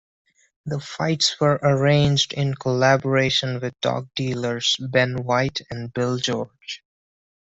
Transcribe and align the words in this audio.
The 0.65 0.79
fights 0.79 1.39
were 1.39 1.59
arranged 1.61 2.33
in 2.33 2.55
collaboration 2.55 3.59
with 3.59 3.79
dog 3.81 4.07
dealers 4.15 4.75
Ben 4.79 5.23
White 5.23 5.61
and 5.69 5.93
Bill 5.93 6.17
George. 6.17 6.83